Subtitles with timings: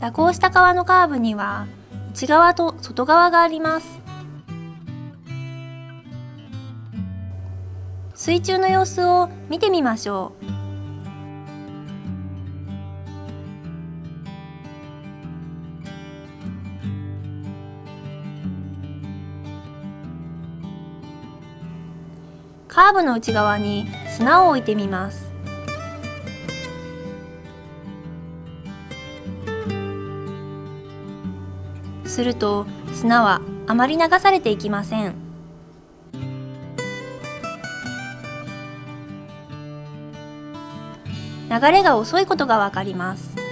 [0.00, 1.68] 蛇行した川のカーブには
[2.10, 3.86] 内側と外側があります。
[8.16, 10.57] 水中の様子を見てみましょう。
[22.78, 25.32] カーブの内側に砂を置いてみます。
[32.04, 35.16] すると砂はあまり流されていきません。
[41.50, 43.47] 流れが遅いことがわかります。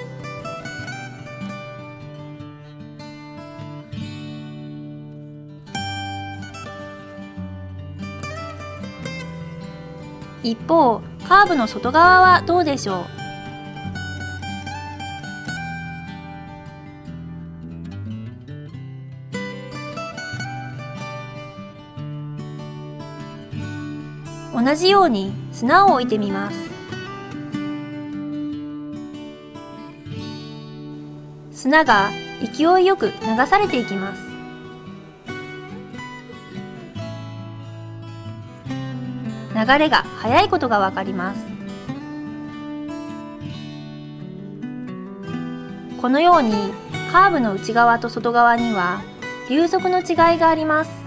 [10.48, 13.00] 一方カーブの外側はどうでしょ
[24.54, 24.64] う？
[24.64, 26.56] 同じように砂を置いてみます。
[31.50, 32.10] 砂が
[32.40, 33.12] 勢いよく流
[33.48, 34.25] されていきます。
[39.56, 41.46] 流れが速いことがわかります。
[46.02, 46.52] このように
[47.10, 49.00] カーブの内側と外側には
[49.48, 51.05] 流速の違いがあります。